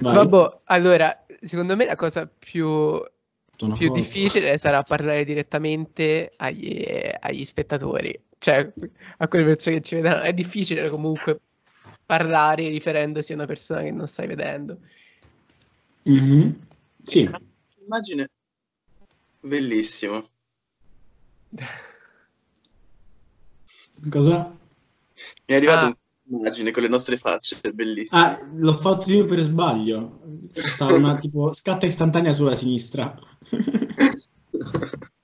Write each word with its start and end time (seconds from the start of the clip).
Vai. 0.00 0.14
Vabbè, 0.14 0.60
allora, 0.64 1.24
secondo 1.40 1.74
me 1.74 1.84
la 1.84 1.96
cosa 1.96 2.26
più, 2.26 3.02
più 3.56 3.92
difficile 3.92 4.56
sarà 4.56 4.82
parlare 4.82 5.24
direttamente 5.24 6.32
agli, 6.36 6.84
agli 7.18 7.44
spettatori, 7.44 8.18
cioè 8.38 8.72
a 9.18 9.28
quelle 9.28 9.44
persone 9.44 9.76
che 9.76 9.82
ci 9.82 9.94
vedono. 9.96 10.20
È 10.20 10.32
difficile 10.32 10.88
comunque 10.88 11.40
parlare 12.06 12.68
riferendosi 12.68 13.32
a 13.32 13.36
una 13.36 13.46
persona 13.46 13.82
che 13.82 13.90
non 13.90 14.06
stai 14.06 14.26
vedendo. 14.28 14.78
Mhm. 16.04 16.66
Sì, 17.02 17.28
Immagine 17.82 18.30
bellissimo. 19.40 20.22
cosa? 24.10 24.50
Mi 24.50 24.58
è 25.46 25.54
arrivata 25.54 25.86
Ah. 25.86 25.96
Un'immagine 26.28 26.70
con 26.70 26.82
le 26.82 26.88
nostre 26.88 27.16
facce, 27.16 27.58
è 27.60 27.70
bellissimo. 27.70 28.20
Ah, 28.20 28.38
l'ho 28.54 28.72
fatto 28.72 29.10
io 29.12 29.24
per 29.24 29.40
sbaglio. 29.40 30.20
Stava 30.52 30.94
una 30.94 31.16
tipo 31.20 31.52
scatta 31.52 31.86
istantanea 31.86 32.32
sulla 32.32 32.54
sinistra. 32.54 33.14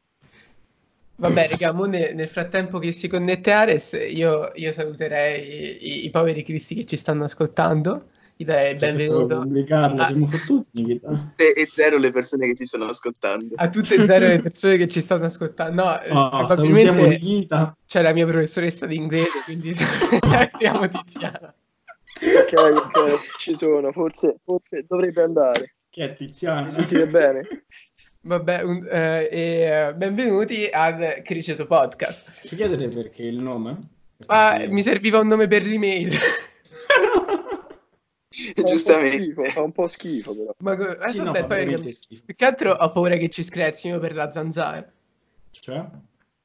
Vabbè, 1.16 1.48
raga, 1.48 1.73
ne- 1.87 2.12
nel 2.12 2.28
frattempo 2.28 2.78
che 2.78 2.91
si 2.91 3.06
connette 3.06 3.52
Ares, 3.52 3.92
io, 3.92 4.51
io 4.55 4.73
saluterei 4.73 6.02
i, 6.02 6.05
i 6.06 6.11
poveri 6.11 6.42
cristi 6.42 6.75
che 6.75 6.84
ci 6.84 6.97
stanno 6.97 7.25
ascoltando, 7.25 8.09
gli 8.37 8.45
darei 8.45 8.73
il 8.73 8.79
Cioè, 8.79 8.95
questo 8.95 9.12
benvenuto 9.12 9.27
devo 9.27 9.41
pubblicarlo, 9.43 10.02
Ah. 10.02 10.05
siamo 10.06 10.27
fottuti, 10.27 10.69
Nikita. 10.73 11.33
E, 11.37 11.69
zero 11.73 11.98
le 11.98 12.11
persone 12.11 12.47
che 12.48 12.55
ci 12.55 12.65
stanno 12.65 12.84
ascoltando. 12.87 13.55
a 13.56 13.69
tutte 13.69 13.95
e 13.95 14.06
zero 14.06 14.27
le 14.27 14.41
persone 14.42 14.77
che 14.77 14.88
ci 14.88 15.01
stanno 15.01 15.25
ascoltando. 15.27 15.83
No, 15.83 16.19
Oh, 16.19 16.45
probabilmente 16.47 17.06
Nikita. 17.06 17.77
c'è 17.87 18.02
la 18.02 18.12
mia 18.12 18.27
professoressa 18.27 18.87
di 18.87 18.97
inglese, 18.97 19.41
quindi 19.45 19.73
salutiamo 19.75 20.89
Tiziana. 20.89 21.55
Ok, 22.16 22.52
ok, 22.77 23.37
ci 23.39 23.56
sono, 23.56 23.92
forse, 23.92 24.37
forse 24.45 24.84
dovrebbe 24.89 25.23
andare. 25.23 25.75
Che 25.91 26.05
è 26.05 26.12
Tiziana. 26.12 26.62
Mi 26.62 26.73
sentite 26.73 27.06
bene? 27.06 27.47
Vabbè, 28.23 28.62
un- 28.62 28.89
eh, 28.91 29.28
e, 29.30 29.39
eh, 29.89 29.95
benvenuti 29.95 30.67
al 30.73 31.20
Criceto 31.23 31.67
Podcast. 31.67 32.30
Si 32.30 32.56
chiedere 32.56 32.89
perché 32.89 33.23
il 33.23 33.39
nome? 33.39 33.78
Ma 34.27 34.56
mi 34.69 34.80
serviva 34.83 35.19
un 35.19 35.27
nome 35.28 35.47
per 35.47 35.64
l'email. 35.67 36.12
Fa 38.34 38.42
un 38.48 38.52
po' 38.54 38.64
Giustamente. 38.64 39.16
schifo, 39.16 39.62
un 39.64 39.72
po' 39.72 39.86
schifo 39.86 40.34
però. 40.36 40.54
Ma 40.58 40.72
eh, 40.98 41.08
Sì, 41.08 41.18
no, 41.18 41.24
vabbè, 41.27 41.38
fa 41.40 41.46
poi 41.46 41.92
schifo. 41.92 42.22
più 42.24 42.34
che 42.34 42.44
altro 42.44 42.72
ho 42.72 42.90
paura 42.90 43.16
che 43.16 43.28
ci 43.28 43.42
screzzino 43.42 43.98
per 43.98 44.14
la 44.14 44.32
zanzara. 44.32 44.90
Cioè? 45.50 45.84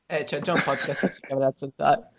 Eh, 0.06 0.24
c'è 0.24 0.40
già 0.42 0.54
un 0.54 0.62
podcast 0.64 1.00
che 1.02 1.10
si 1.10 1.22
chiama 1.22 1.42
La 1.46 1.54
Zanzara. 1.56 2.12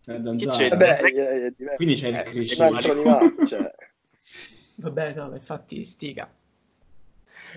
Zanzara. 0.00 0.50
c'è? 0.56 0.68
Vabbè, 0.68 0.96
è, 0.98 1.52
è. 1.54 1.74
Quindi 1.76 1.94
c'è 1.94 2.08
il 2.08 2.14
Eh, 2.14 2.62
altro 2.64 2.92
animale, 2.92 3.34
cioè. 3.48 3.74
Vabbè, 4.76 5.14
no, 5.14 5.32
infatti, 5.34 5.84
stiga. 5.84 6.30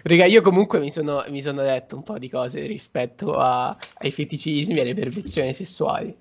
Raga, 0.03 0.25
io 0.25 0.41
comunque 0.41 0.79
mi 0.79 0.91
sono, 0.91 1.23
mi 1.29 1.41
sono 1.41 1.61
letto 1.63 1.95
un 1.95 2.03
po' 2.03 2.17
di 2.17 2.29
cose 2.29 2.65
rispetto 2.65 3.37
a- 3.37 3.75
ai 3.99 4.11
feticismi 4.11 4.75
e 4.75 4.81
alle 4.81 4.93
perversioni 4.93 5.53
sessuali. 5.53 6.15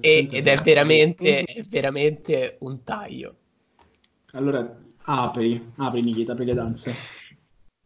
E- 0.00 0.28
ed 0.30 0.46
è 0.46 0.56
veramente, 0.62 1.42
è 1.42 1.62
veramente 1.62 2.56
un 2.60 2.82
taglio. 2.82 3.34
Allora, 4.36 4.76
apri, 5.04 5.72
apri 5.76 6.00
Nikita, 6.02 6.32
apri 6.32 6.44
le 6.44 6.54
danze. 6.54 6.94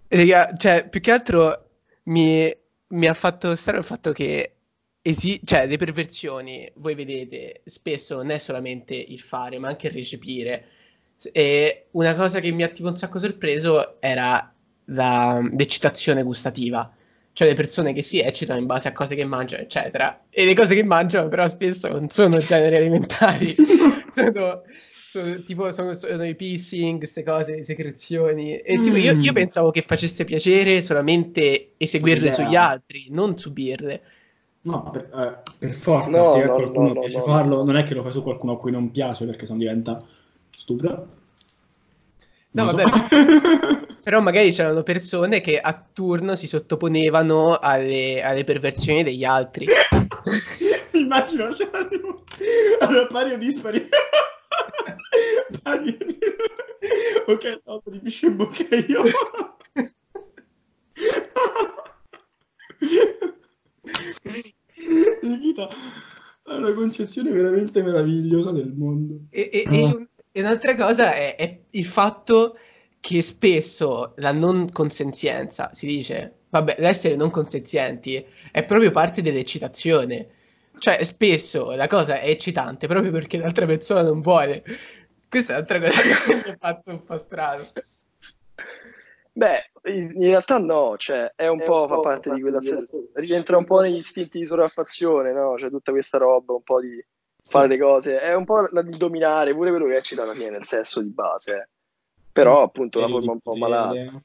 Raga, 0.08 0.52
cioè, 0.56 0.88
più 0.88 1.00
che 1.00 1.12
altro 1.12 1.68
mi, 2.04 2.52
mi 2.88 3.06
ha 3.06 3.14
fatto 3.14 3.54
stare 3.54 3.78
il 3.78 3.84
fatto 3.84 4.12
che 4.12 4.54
esi- 5.00 5.40
cioè, 5.44 5.66
le 5.66 5.76
perversioni, 5.78 6.70
voi 6.76 6.94
vedete, 6.94 7.62
spesso 7.64 8.16
non 8.16 8.30
è 8.30 8.38
solamente 8.38 8.94
il 8.94 9.20
fare, 9.20 9.58
ma 9.58 9.68
anche 9.68 9.86
il 9.86 9.92
recepire. 9.92 10.64
E 11.32 11.86
una 11.92 12.14
cosa 12.14 12.40
che 12.40 12.50
mi 12.50 12.62
ha 12.62 12.68
tipo 12.68 12.88
un 12.88 12.96
sacco 12.96 13.18
sorpreso 13.18 14.00
era 14.00 14.52
la- 14.86 15.40
l'eccitazione 15.56 16.22
gustativa. 16.22 16.92
Cioè 17.32 17.46
le 17.46 17.54
persone 17.54 17.92
che 17.92 18.02
si 18.02 18.18
eccitano 18.20 18.58
in 18.58 18.66
base 18.66 18.88
a 18.88 18.92
cose 18.92 19.14
che 19.14 19.24
mangiano, 19.24 19.62
eccetera. 19.62 20.24
E 20.28 20.44
le 20.44 20.54
cose 20.54 20.74
che 20.74 20.82
mangiano 20.82 21.28
però 21.28 21.46
spesso 21.46 21.86
non 21.88 22.10
sono 22.10 22.38
generi 22.38 22.74
alimentari. 22.74 23.54
sono, 24.14 24.62
sono- 25.10 25.42
tipo 25.42 25.72
sono, 25.72 25.94
sono 25.94 26.24
i 26.24 26.34
pissing, 26.36 26.98
queste 26.98 27.22
cose, 27.24 27.56
le 27.56 27.64
secrezioni. 27.64 28.56
E 28.58 28.80
tipo, 28.80 28.96
io, 28.96 29.14
io 29.18 29.32
Mm. 29.32 29.34
pensavo 29.34 29.70
che 29.70 29.82
facesse 29.82 30.24
piacere 30.24 30.82
solamente 30.82 31.72
eseguirle 31.76 32.30
L'idea. 32.30 32.44
sugli 32.44 32.54
altri, 32.56 33.06
non 33.10 33.36
subirle. 33.36 34.02
No, 34.62 34.90
per, 34.90 35.08
eh, 35.12 35.50
per 35.58 35.72
forza, 35.72 36.18
No, 36.18 36.32
se 36.32 36.42
a 36.42 36.46
no, 36.46 36.52
qualcuno 36.54 36.88
no, 36.88 36.92
no, 36.94 37.00
piace 37.00 37.18
no. 37.18 37.24
farlo, 37.24 37.64
non 37.64 37.76
è 37.76 37.82
che 37.82 37.94
lo 37.94 38.02
fai 38.02 38.12
su 38.12 38.22
qualcuno 38.22 38.52
a 38.52 38.58
cui 38.58 38.70
non 38.70 38.90
piace 38.90 39.24
perché 39.24 39.46
sennò 39.46 39.58
diventa 39.58 40.04
stupido. 40.50 41.08
No, 42.52 42.64
vabbè, 42.66 42.82
so. 42.86 43.08
Però 44.02 44.20
magari 44.20 44.50
c'erano 44.52 44.82
persone 44.82 45.40
che 45.40 45.58
a 45.58 45.86
turno 45.92 46.34
si 46.36 46.46
sottoponevano 46.46 47.58
alle, 47.60 48.22
alle 48.22 48.44
perversioni 48.44 49.02
degli 49.02 49.24
altri. 49.24 49.66
Immagino 50.92 51.48
c'erano 51.54 52.22
allora, 52.80 53.06
pari 53.06 53.32
o 53.32 53.38
dispari. 53.38 53.88
Dispari. 55.50 55.98
Ok, 57.26 57.60
no, 57.66 57.82
di 57.86 57.98
pisce 58.00 58.26
in 58.26 58.36
bocca 58.36 58.64
io. 58.76 59.02
Nikita 65.22 65.68
ha 66.44 66.54
una 66.56 66.72
concezione 66.72 67.30
veramente 67.30 67.82
meravigliosa 67.82 68.50
del 68.52 68.72
mondo. 68.74 69.20
E, 69.30 69.50
e- 69.52 69.64
e 69.68 69.84
Ah. 69.84 69.94
un- 69.94 70.08
e 70.32 70.40
un'altra 70.40 70.74
cosa 70.76 71.12
è, 71.12 71.34
è 71.36 71.58
il 71.70 71.84
fatto 71.84 72.56
che 73.00 73.20
spesso 73.22 74.12
la 74.16 74.32
non 74.32 74.70
consenzienza, 74.70 75.70
si 75.72 75.86
dice, 75.86 76.34
vabbè, 76.50 76.76
l'essere 76.78 77.16
non 77.16 77.30
consenzienti 77.30 78.24
è 78.52 78.64
proprio 78.64 78.90
parte 78.90 79.22
dell'eccitazione. 79.22 80.28
Cioè, 80.80 81.04
spesso 81.04 81.72
la 81.72 81.86
cosa 81.86 82.20
è 82.20 82.30
eccitante 82.30 82.86
proprio 82.86 83.12
perché 83.12 83.36
l'altra 83.36 83.66
persona 83.66 84.00
non 84.00 84.22
vuole. 84.22 84.64
Questa 85.28 85.52
è 85.52 85.56
un'altra 85.56 85.78
cosa 85.78 86.00
che 86.00 86.34
mi 86.34 86.50
ha 86.50 86.56
fatto 86.58 86.90
un 86.90 87.04
po' 87.04 87.16
strano. 87.18 87.66
Beh, 89.32 89.70
in 89.92 90.22
realtà 90.22 90.58
no, 90.58 90.96
cioè, 90.96 91.32
è 91.36 91.46
un 91.48 91.62
po' 91.62 91.86
fa 91.86 91.98
parte 91.98 92.32
di 92.32 92.40
quella... 92.40 92.58
rientra 93.12 93.58
un 93.58 93.66
po' 93.66 93.80
negli 93.80 93.98
istinti 93.98 94.38
di 94.38 94.46
soddisfazione, 94.46 95.32
no? 95.32 95.58
Cioè, 95.58 95.68
tutta 95.68 95.92
questa 95.92 96.16
roba, 96.16 96.54
un 96.54 96.62
po' 96.62 96.80
di 96.80 97.04
fare 97.42 97.68
le 97.68 97.78
cose, 97.78 98.18
è 98.18 98.34
un 98.34 98.46
po' 98.46 98.66
la 98.70 98.80
di 98.80 98.96
dominare, 98.96 99.54
pure 99.54 99.68
quello 99.68 99.86
che 99.86 99.96
eccita 99.96 100.22
alla 100.22 100.34
fine 100.34 100.50
nel 100.50 100.64
sesso 100.64 101.02
di 101.02 101.10
base, 101.10 101.54
eh. 101.54 101.68
Però 102.32 102.62
appunto 102.62 102.98
una 103.00 103.08
forma 103.08 103.32
un 103.32 103.40
po' 103.40 103.54
malata. 103.54 104.22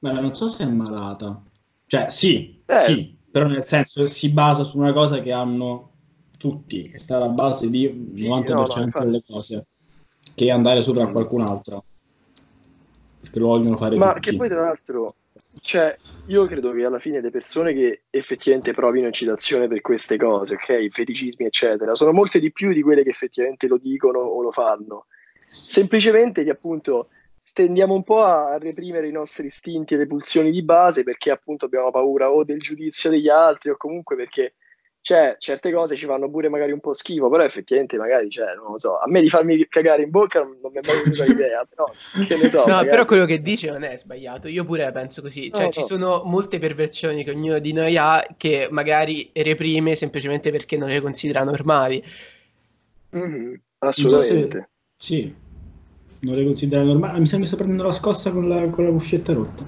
Ma 0.00 0.12
non 0.12 0.34
so 0.34 0.48
se 0.48 0.64
è 0.64 0.68
malata. 0.68 1.42
Cioè, 1.86 2.10
sì, 2.10 2.62
Eh, 2.66 2.76
sì, 2.76 3.15
però 3.36 3.48
nel 3.48 3.64
senso 3.64 4.06
si 4.06 4.32
basa 4.32 4.64
su 4.64 4.78
una 4.78 4.94
cosa 4.94 5.20
che 5.20 5.30
hanno 5.30 5.90
tutti, 6.38 6.88
che 6.88 6.96
sta 6.96 7.16
alla 7.16 7.28
base 7.28 7.68
di 7.68 8.12
Sì, 8.14 8.28
90% 8.28 8.98
no, 8.98 9.04
delle 9.04 9.22
cose, 9.26 9.66
che 10.34 10.50
andare 10.50 10.80
sopra 10.80 11.02
a 11.02 11.08
qualcun 11.08 11.42
altro. 11.42 11.84
Perché 13.20 13.38
lo 13.38 13.48
vogliono 13.48 13.76
fare 13.76 13.94
Ma 13.96 14.14
tutti. 14.14 14.30
che 14.30 14.36
poi 14.38 14.48
tra 14.48 14.62
l'altro, 14.62 15.16
cioè, 15.60 15.98
io 16.28 16.46
credo 16.46 16.72
che 16.72 16.86
alla 16.86 16.98
fine 16.98 17.20
le 17.20 17.28
persone 17.28 17.74
che 17.74 18.04
effettivamente 18.08 18.72
provino 18.72 19.08
eccitazione 19.08 19.68
per 19.68 19.82
queste 19.82 20.16
cose, 20.16 20.54
ok, 20.54 20.68
i 20.84 20.90
feticismi 20.90 21.44
eccetera, 21.44 21.94
sono 21.94 22.12
molte 22.12 22.40
di 22.40 22.50
più 22.50 22.72
di 22.72 22.80
quelle 22.80 23.02
che 23.02 23.10
effettivamente 23.10 23.66
lo 23.66 23.76
dicono 23.76 24.18
o 24.20 24.40
lo 24.40 24.50
fanno. 24.50 25.08
Semplicemente 25.44 26.42
che 26.42 26.50
appunto 26.52 27.08
tendiamo 27.56 27.94
un 27.94 28.02
po' 28.02 28.22
a 28.22 28.58
reprimere 28.58 29.08
i 29.08 29.12
nostri 29.12 29.46
istinti 29.46 29.94
e 29.94 29.96
le 29.96 30.06
pulsioni 30.06 30.50
di 30.50 30.62
base 30.62 31.04
perché 31.04 31.30
appunto 31.30 31.64
abbiamo 31.64 31.90
paura 31.90 32.30
o 32.30 32.44
del 32.44 32.60
giudizio 32.60 33.08
degli 33.08 33.30
altri 33.30 33.70
o 33.70 33.78
comunque 33.78 34.14
perché 34.14 34.56
cioè, 35.00 35.36
certe 35.38 35.72
cose 35.72 35.96
ci 35.96 36.04
fanno 36.04 36.28
pure 36.28 36.50
magari 36.50 36.72
un 36.72 36.80
po' 36.80 36.92
schifo, 36.92 37.30
però 37.30 37.44
effettivamente 37.44 37.96
magari, 37.96 38.28
cioè, 38.28 38.56
non 38.56 38.72
lo 38.72 38.78
so, 38.78 38.98
a 38.98 39.08
me 39.08 39.20
di 39.20 39.28
farmi 39.28 39.66
cagare 39.68 40.02
in 40.02 40.10
bocca 40.10 40.40
non, 40.40 40.58
non 40.60 40.72
mi 40.72 40.80
è 40.80 40.82
mai 40.84 41.00
venuta 41.00 41.24
l'idea, 41.30 41.64
però 41.64 41.90
che 42.26 42.36
ne 42.36 42.50
so. 42.50 42.58
No, 42.58 42.64
magari- 42.66 42.88
però 42.90 43.04
quello 43.04 43.24
che 43.24 43.40
dici 43.40 43.68
non 43.68 43.84
è 43.84 43.96
sbagliato. 43.96 44.48
Io 44.48 44.64
pure 44.64 44.90
penso 44.90 45.22
così. 45.22 45.50
Cioè, 45.52 45.66
No, 45.66 45.70
ci 45.70 45.80
no. 45.80 45.86
sono 45.86 46.22
molte 46.24 46.58
perversioni 46.58 47.22
che 47.22 47.30
ognuno 47.30 47.60
di 47.60 47.72
noi 47.72 47.96
ha 47.96 48.26
che 48.36 48.66
magari 48.70 49.30
reprime 49.32 49.94
semplicemente 49.94 50.50
perché 50.50 50.76
non 50.76 50.88
le 50.88 51.00
considera 51.00 51.44
normali. 51.44 52.02
Mhm, 53.10 53.60
assolutamente. 53.78 54.70
Sì, 54.98 55.32
non 56.20 56.36
le 56.36 56.44
considera 56.44 56.82
normali. 56.82 57.20
Mi 57.20 57.26
sembra 57.26 57.46
sto 57.48 57.56
prendendo 57.56 57.84
la 57.84 57.92
scossa 57.92 58.32
con 58.32 58.48
la, 58.48 58.68
con 58.70 58.84
la 58.84 58.90
cuffietta 58.90 59.32
rotta. 59.32 59.64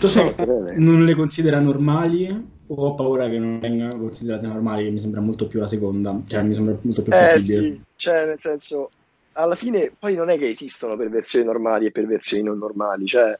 No, 0.00 0.34
bene. 0.36 0.76
non 0.76 1.04
le 1.04 1.14
considera 1.14 1.58
normali 1.58 2.56
o 2.68 2.74
ho 2.74 2.94
paura 2.94 3.28
che 3.28 3.38
non 3.38 3.58
vengano 3.58 3.98
considerate 3.98 4.46
normali, 4.46 4.84
che 4.84 4.90
mi 4.90 5.00
sembra 5.00 5.20
molto 5.20 5.46
più 5.46 5.58
la 5.58 5.66
seconda, 5.66 6.20
cioè 6.26 6.42
mi 6.42 6.54
sembra 6.54 6.76
molto 6.82 7.02
più 7.02 7.12
Eh 7.12 7.16
fattibile. 7.16 7.42
sì, 7.42 7.80
cioè 7.96 8.26
nel 8.26 8.38
senso, 8.40 8.90
alla 9.32 9.56
fine 9.56 9.90
poi 9.98 10.14
non 10.14 10.30
è 10.30 10.38
che 10.38 10.50
esistono 10.50 10.96
perversioni 10.96 11.46
normali 11.46 11.86
e 11.86 11.90
perversioni 11.90 12.44
non 12.44 12.58
normali, 12.58 13.06
cioè 13.06 13.36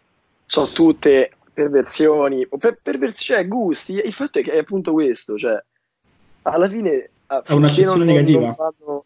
sono 0.47 0.67
tutte 0.67 1.31
perversioni, 1.53 2.45
o 2.49 2.57
per, 2.57 2.79
pervers- 2.83 3.21
cioè 3.23 3.47
gusti, 3.47 3.93
il 3.93 4.13
fatto 4.13 4.39
è 4.41 4.43
che 4.43 4.53
è 4.53 4.59
appunto 4.59 4.93
questo, 4.93 5.37
cioè 5.37 5.63
alla 6.43 6.69
fine... 6.69 7.11
Ha 7.27 7.43
un'accezione 7.51 8.05
negativa. 8.05 8.55
fanno- 8.55 9.05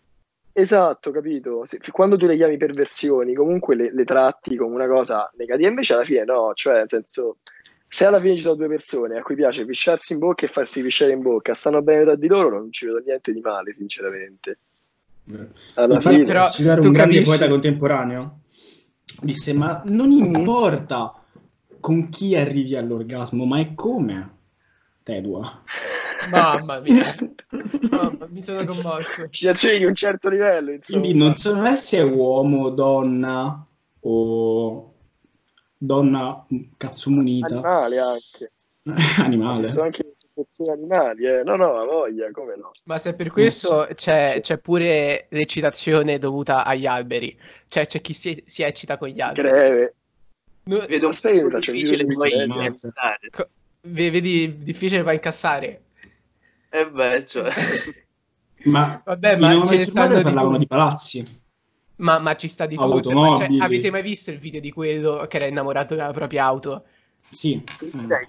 Esatto, 0.54 1.10
capito? 1.10 1.64
Se- 1.64 1.78
quando 1.90 2.16
tu 2.16 2.26
le 2.26 2.36
chiami 2.36 2.56
perversioni, 2.56 3.34
comunque 3.34 3.74
le, 3.74 3.92
le 3.92 4.04
tratti 4.04 4.56
come 4.56 4.74
una 4.74 4.86
cosa 4.86 5.30
negativa, 5.36 5.68
invece 5.68 5.94
alla 5.94 6.04
fine 6.04 6.24
no, 6.24 6.52
cioè, 6.54 6.74
nel 6.74 6.88
senso, 6.88 7.38
se 7.88 8.04
alla 8.04 8.20
fine 8.20 8.36
ci 8.36 8.42
sono 8.42 8.54
due 8.56 8.68
persone 8.68 9.18
a 9.18 9.22
cui 9.22 9.34
piace 9.34 9.64
pisciarsi 9.64 10.12
in 10.12 10.18
bocca 10.18 10.44
e 10.44 10.48
farsi 10.48 10.82
pisciare 10.82 11.12
in 11.12 11.22
bocca, 11.22 11.54
stanno 11.54 11.80
bene 11.82 12.02
tra 12.04 12.16
di 12.16 12.26
loro, 12.26 12.50
non 12.58 12.70
ci 12.72 12.84
vedo 12.86 12.98
niente 13.04 13.32
di 13.32 13.40
male, 13.40 13.72
sinceramente. 13.72 14.58
Alla 15.74 15.94
Infatti, 15.94 16.14
fine, 16.16 16.26
però- 16.26 16.50
citare 16.50 16.80
tu 16.80 16.86
un 16.88 16.92
grande 16.92 17.14
capisci- 17.14 17.36
poeta 17.38 17.52
contemporaneo 17.52 18.38
disse: 19.22 19.52
Ma 19.54 19.82
non 19.86 20.10
importa 20.10 21.14
con 21.80 22.08
chi 22.08 22.36
arrivi 22.36 22.76
all'orgasmo, 22.76 23.44
ma 23.44 23.58
è 23.58 23.74
come. 23.74 24.30
Tedua. 25.02 25.62
Mamma 26.28 26.80
mia. 26.80 27.14
Mi 28.28 28.42
sono 28.42 28.64
commosso. 28.64 29.28
citazioni 29.30 29.78
di 29.78 29.84
un 29.84 29.94
certo 29.94 30.28
livello, 30.28 30.72
insomma. 30.72 31.00
Quindi 31.00 31.18
non 31.18 31.36
so 31.36 31.54
non 31.54 31.76
se 31.76 31.98
è 31.98 32.02
uomo, 32.02 32.70
donna 32.70 33.66
o 34.00 34.94
donna 35.76 36.46
cazzo 36.76 37.10
munita, 37.10 37.56
Animale 37.60 37.98
anche. 37.98 38.50
animale. 39.18 39.68
Sono 39.68 39.84
anche 39.84 40.14
animali, 40.70 41.26
eh. 41.26 41.42
No, 41.42 41.56
no, 41.56 41.76
ha 41.76 41.84
voglia, 41.84 42.30
come 42.30 42.56
no? 42.56 42.72
Ma 42.84 42.98
se 42.98 43.14
per 43.14 43.30
questo 43.30 43.86
c'è, 43.94 44.40
c'è 44.40 44.58
pure 44.58 45.26
l'eccitazione 45.28 46.18
dovuta 46.18 46.64
agli 46.64 46.86
alberi. 46.86 47.38
Cioè 47.68 47.86
c'è 47.86 48.00
chi 48.00 48.14
si, 48.14 48.42
si 48.46 48.62
eccita 48.62 48.96
con 48.96 49.08
gli 49.08 49.20
alberi. 49.20 49.48
Greve. 49.48 49.94
No- 50.64 50.86
Vedo 50.88 51.08
un 51.08 51.50
po' 51.50 51.58
difficile 51.58 52.06
poi 52.06 52.80
co- 53.30 53.48
ve- 53.82 54.10
vedi, 54.10 54.58
difficile 54.58 55.02
fa 55.02 55.12
incassare. 55.12 55.82
Eh 56.74 56.90
beh, 56.90 57.26
cioè... 57.26 57.52
Ma 58.64 59.02
Vabbè, 59.04 59.34
in 59.34 59.40
ma 59.40 59.54
How 59.56 59.62
I 59.64 59.66
ce 59.66 59.84
di 59.84 59.90
parlavano 59.92 60.46
tutti. 60.50 60.58
di 60.58 60.66
palazzi. 60.66 61.40
Ma, 61.96 62.18
ma 62.18 62.36
ci 62.36 62.48
sta 62.48 62.66
di 62.66 62.76
tutto. 62.76 63.10
Ma, 63.10 63.36
cioè, 63.36 63.48
avete 63.58 63.90
mai 63.90 64.02
visto 64.02 64.30
il 64.30 64.38
video 64.38 64.60
di 64.60 64.70
quello 64.70 65.26
che 65.28 65.36
era 65.36 65.46
innamorato 65.46 65.94
della 65.94 66.12
propria 66.12 66.44
auto? 66.44 66.84
Sì, 67.28 67.62
eh. 67.80 68.26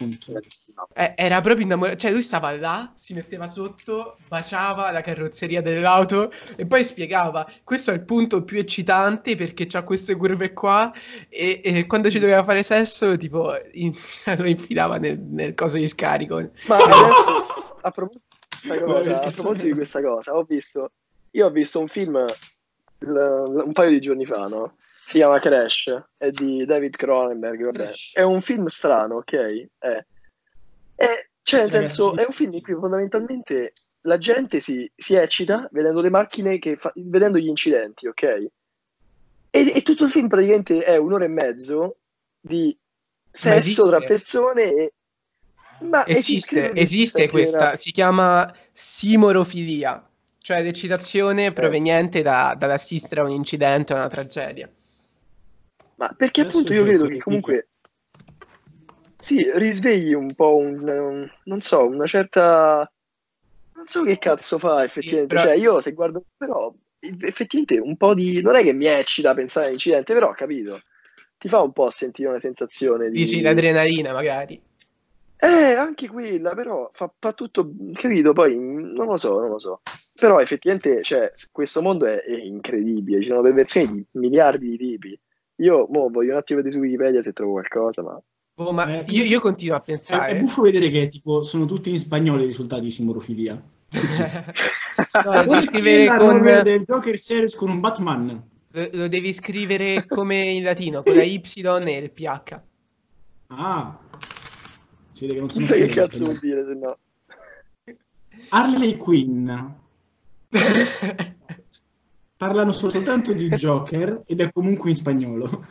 Eh, 0.93 1.13
era 1.17 1.41
proprio 1.41 1.65
innamorato, 1.65 1.97
cioè 1.97 2.11
lui 2.11 2.21
stava 2.21 2.51
là, 2.55 2.91
si 2.95 3.13
metteva 3.13 3.49
sotto, 3.49 4.15
baciava 4.29 4.91
la 4.91 5.01
carrozzeria 5.01 5.61
dell'auto 5.61 6.31
e 6.55 6.65
poi 6.65 6.83
spiegava, 6.85 7.45
questo 7.65 7.91
è 7.91 7.95
il 7.95 8.05
punto 8.05 8.43
più 8.43 8.57
eccitante 8.59 9.35
perché 9.35 9.65
c'ha 9.65 9.83
queste 9.83 10.15
curve 10.15 10.53
qua 10.53 10.91
e, 11.27 11.61
e 11.63 11.85
quando 11.85 12.09
ci 12.09 12.19
doveva 12.19 12.43
fare 12.45 12.63
sesso, 12.63 13.17
tipo, 13.17 13.53
in- 13.73 13.93
lo 14.37 14.45
infilava 14.45 14.97
nel, 14.97 15.19
nel 15.19 15.53
coso 15.53 15.77
di 15.77 15.87
scarico. 15.87 16.35
Ma 16.67 16.77
adesso, 16.77 17.77
a 17.81 17.91
proposito, 17.91 18.23
di 18.29 18.32
questa 18.67 18.83
cosa, 18.83 19.21
a 19.21 19.31
proposito 19.31 19.65
di 19.65 19.73
questa 19.73 20.01
cosa, 20.01 20.35
ho 20.35 20.43
visto, 20.43 20.91
io 21.31 21.45
ho 21.45 21.49
visto 21.51 21.79
un 21.79 21.87
film 21.87 22.25
l- 22.99 23.63
un 23.65 23.71
paio 23.73 23.89
di 23.89 23.99
giorni 24.01 24.25
fa, 24.25 24.47
no? 24.47 24.77
Si 25.05 25.17
chiama 25.17 25.39
Crash, 25.39 26.03
è 26.17 26.29
di 26.29 26.65
David 26.65 26.95
Cronenberg, 26.95 27.63
vabbè. 27.65 27.83
Crash. 27.83 28.11
È 28.13 28.21
un 28.21 28.41
film 28.41 28.67
strano, 28.67 29.17
ok? 29.17 29.67
È, 29.77 30.05
è- 30.95 31.27
cioè, 31.41 31.61
nel 31.61 31.71
senso, 31.71 32.15
è 32.15 32.23
un 32.25 32.33
film 32.33 32.53
in 32.53 32.61
cui 32.61 32.73
fondamentalmente 32.73 33.73
la 34.05 34.17
gente 34.17 34.61
si, 34.61 34.89
si 34.95 35.15
eccita 35.15 35.67
vedendo 35.71 35.99
le 35.99 36.09
macchine, 36.09 36.57
che 36.57 36.77
fa- 36.77 36.93
vedendo 36.95 37.37
gli 37.37 37.47
incidenti, 37.47 38.07
ok? 38.07 38.23
E, 38.23 39.71
e 39.75 39.81
tutto 39.81 40.05
il 40.05 40.09
film 40.09 40.27
praticamente 40.29 40.79
è 40.83 40.95
un'ora 40.95 41.25
e 41.25 41.29
mezzo 41.29 41.97
di 42.39 42.75
sesso 43.29 43.87
tra 43.87 43.99
persone 43.99 44.63
e... 44.63 44.93
Ma 45.89 46.05
Esiste, 46.05 46.71
esiste 46.73 46.81
esista 46.81 47.27
questa, 47.29 47.75
si 47.75 47.91
chiama 47.91 48.53
simorofilia, 48.71 50.07
cioè 50.39 50.63
l'eccitazione 50.63 51.51
proveniente 51.51 52.21
da- 52.21 52.55
dall'assistere 52.57 53.21
a 53.21 53.23
un 53.25 53.31
incidente 53.31 53.93
o 53.93 53.95
a 53.95 53.99
una 53.99 54.09
tragedia. 54.09 54.69
Ma 55.95 56.13
perché 56.17 56.41
Adesso 56.41 56.57
appunto 56.57 56.73
io 56.73 56.83
credo 56.85 57.07
che 57.07 57.17
comunque 57.19 57.67
sì, 59.19 59.49
risvegli 59.55 60.13
un 60.13 60.33
po' 60.33 60.55
un, 60.55 60.87
un- 60.87 61.29
non 61.45 61.61
so, 61.61 61.85
una 61.85 62.05
certa 62.05 62.91
non 63.75 63.85
so 63.87 64.03
che 64.03 64.17
cazzo 64.19 64.59
fa 64.59 64.83
effettivamente, 64.83 65.33
però- 65.35 65.47
cioè 65.47 65.55
io 65.55 65.81
se 65.81 65.93
guardo 65.93 66.23
però 66.37 66.73
effettivamente 66.99 67.79
un 67.79 67.97
po' 67.97 68.13
di 68.13 68.41
non 68.41 68.55
è 68.55 68.63
che 68.63 68.73
mi 68.73 68.85
eccita 68.85 69.33
pensare 69.33 69.67
all'incidente, 69.67 70.13
però 70.13 70.29
ho 70.29 70.33
capito. 70.33 70.81
Ti 71.37 71.49
fa 71.49 71.61
un 71.61 71.73
po' 71.73 71.89
sentire 71.89 72.29
una 72.29 72.39
sensazione 72.39 73.09
di 73.09 73.17
Dici 73.19 73.41
l'adrenalina 73.41 74.13
magari. 74.13 74.61
Eh, 75.43 75.73
anche 75.73 76.07
quella, 76.07 76.53
però 76.55 76.89
fa, 76.93 77.11
fa 77.19 77.33
tutto, 77.33 77.69
capito? 77.93 78.31
Poi 78.31 78.55
non 78.57 79.07
lo 79.07 79.17
so, 79.17 79.39
non 79.41 79.49
lo 79.49 79.59
so. 79.59 79.81
Però 80.15 80.39
effettivamente, 80.39 81.03
cioè, 81.03 81.33
questo 81.51 81.81
mondo 81.81 82.05
è, 82.05 82.21
è 82.21 82.37
incredibile, 82.37 83.21
ci 83.21 83.27
sono 83.27 83.41
perversioni 83.41 83.91
di 83.91 84.05
miliardi 84.13 84.69
di 84.69 84.77
tipi. 84.77 85.19
Io 85.57 85.85
mo, 85.89 86.09
voglio 86.09 86.31
un 86.31 86.37
attimo 86.37 86.61
vedere 86.61 86.75
su 86.75 86.81
Wikipedia 86.81 87.21
se 87.21 87.33
trovo 87.33 87.51
qualcosa, 87.53 88.01
ma 88.01 88.21
Boh, 88.55 88.71
ma 88.71 88.99
Eh, 88.99 89.03
io, 89.07 89.23
io 89.23 89.41
continuo 89.41 89.75
a 89.75 89.79
È, 89.79 89.81
è 89.81 89.93
pensare. 89.93 90.37
buffo 90.37 90.61
vedere 90.61 90.89
che 90.89 91.07
tipo 91.07 91.43
sono 91.43 91.65
tutti 91.65 91.89
in 91.89 91.99
spagnolo 91.99 92.43
i 92.43 92.45
risultati 92.45 92.83
di 92.83 92.91
simorofilia. 92.91 93.61
No, 95.25 95.33
lo 95.33 95.43
devi 95.43 95.61
scrivere 95.63 96.17
con, 96.17 96.41
del 96.43 96.83
Joker 96.83 97.17
Series 97.17 97.55
con 97.55 97.69
un 97.69 97.79
Batman? 97.79 98.43
lo, 98.73 98.89
lo 98.91 99.07
devi 99.07 99.33
scrivere 99.33 100.05
come 100.07 100.37
in 100.37 100.63
latino, 100.63 101.01
con 101.01 101.15
la 101.15 101.23
Y 101.23 101.41
e 101.43 101.97
il 101.97 102.11
PH. 102.11 102.61
Ah, 103.47 103.97
si 105.23 105.27
vede 105.27 105.33
che 105.33 105.39
non 105.39 105.49
sono 105.49 105.65
chissà 105.65 105.77
che 105.77 105.87
cazzo 105.87 106.23
vuol 106.25 106.39
dire 106.39 106.65
se 106.65 106.73
no. 106.73 106.97
Harley 108.49 108.97
Quinn. 108.97 109.49
Parlano 112.35 112.71
soltanto 112.71 113.31
di 113.31 113.47
Joker 113.49 114.23
ed 114.25 114.41
è 114.41 114.51
comunque 114.51 114.89
in 114.89 114.95
spagnolo. 114.95 115.65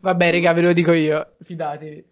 Vabbè, 0.00 0.32
raga, 0.32 0.52
ve 0.52 0.62
lo 0.62 0.72
dico 0.72 0.92
io, 0.92 1.34
fidatevi. 1.40 2.10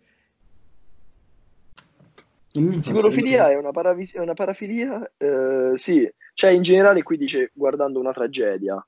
Senso. 2.52 3.08
è 3.08 3.56
una, 3.56 3.70
paravis- 3.70 4.14
una 4.14 4.34
parafilia, 4.34 5.08
eh, 5.16 5.73
sì, 5.76 6.08
cioè 6.34 6.50
in 6.50 6.62
generale 6.62 7.02
qui 7.02 7.16
dice 7.16 7.50
guardando 7.55 8.00
una 8.00 8.12
tragedia, 8.12 8.84